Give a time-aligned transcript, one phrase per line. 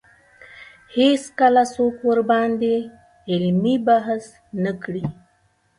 [0.95, 2.75] هېڅکله څوک ورباندې
[3.31, 4.25] علمي بحث
[4.63, 5.05] نه کړي